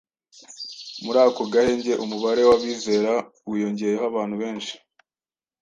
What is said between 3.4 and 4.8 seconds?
wiyongeyeho abantu benshi.